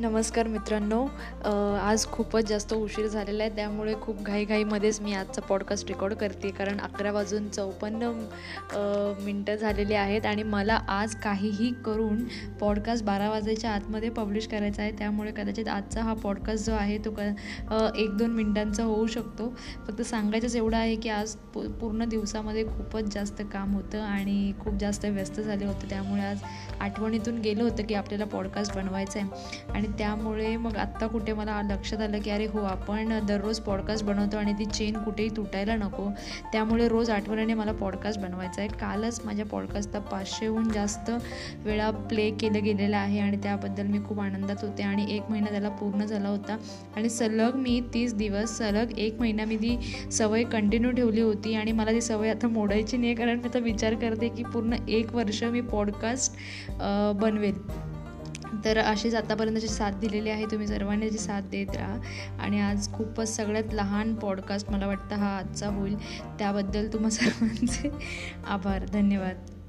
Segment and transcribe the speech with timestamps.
[0.00, 0.98] नमस्कार मित्रांनो.
[1.78, 6.78] आज खूपच जास्त उशीर झालेला आहे त्यामुळे खूप घाईघाईमध्येच मी आजचा पॉडकास्ट रेकॉर्ड करते कारण
[6.80, 8.10] अकरा वाजून चौपन्न
[9.24, 12.22] मिनटं झालेली आहेत आणि मला आज काहीही करून
[12.60, 14.92] पॉडकास्ट बारा वाजायच्या आतमध्ये पब्लिश करायचा आहे.
[14.98, 17.20] त्यामुळे कदाचित आजचा हा पॉडकास्ट जो आहे तो क
[17.96, 19.52] एक दोन मिनटांचा होऊ शकतो.
[19.86, 25.04] फक्त सांगायचंच एवढं आहे की आज पूर्ण दिवसामध्ये खूपच जास्त काम होतं आणि खूप जास्त
[25.04, 25.90] व्यस्त झाले होते.
[25.90, 26.42] त्यामुळे आज
[26.80, 32.00] आठवणीतून गेलं होतं की आपल्याला पॉडकास्ट बनवायचं आहे आणि त्यामुळे मग आत्ता कुठे मला लक्षात
[32.00, 36.08] आलं की अरे हो आपण दररोज पॉडकास्ट बनवतो आणि ती चेन कुठेही तुटायला नको.
[36.52, 41.10] त्यामुळे रोज आठवड्याने मला पॉडकास्ट बनवायचा आहे कालच माझ्या पॉडकास्टला पाचशेहून जास्त
[41.54, 45.68] वेळा प्ले केलं गेलेलं आहे आणि त्याबद्दल मी खूप आनंदात होते आणि एक महिना त्याला
[45.68, 46.56] पूर्ण झाला होता.
[46.96, 49.78] आणि सलग मी तीस दिवस सलग एक महिना मी ती
[50.12, 53.94] सवय कंटिन्यू ठेवली होती आणि मला ती सवय आता मोडायची नाही कारण मी आता विचार
[53.94, 56.32] करते की पूर्ण एक वर्ष मी पॉडकास्ट
[57.20, 57.54] बनवेल.
[58.64, 60.44] तर अशीच आतापर्यंतची साथ दिलेली आहे.
[60.44, 61.98] तुम्ही सर्वांनी त्याची साथ देत राहा.
[62.40, 65.96] आणि आज खूपच सगळ्यात लहान पॉडकास्ट मला वाटतं हा आजचा होईल.
[66.38, 67.90] त्याबद्दल तुम्हा सर्वांचे
[68.46, 68.84] आभार.
[68.84, 69.59] धन्यवाद.